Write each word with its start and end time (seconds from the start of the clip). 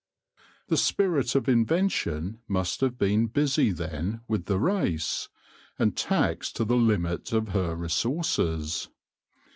The 0.67 0.77
spirit 0.77 1.35
of 1.35 1.47
invention 1.47 2.39
must 2.47 2.81
have 2.81 2.97
been 2.97 3.27
busy 3.27 3.71
then 3.71 4.21
with 4.27 4.45
the 4.45 4.57
race, 4.59 5.29
and 5.77 5.95
taxed 5.95 6.55
to 6.55 6.65
the 6.65 6.75
limit 6.75 7.31
of 7.31 7.49
her 7.49 7.75
resources. 7.75 8.89